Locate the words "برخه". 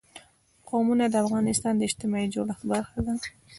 2.71-2.99